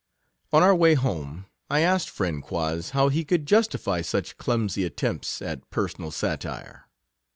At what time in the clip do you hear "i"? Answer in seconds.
1.69-1.81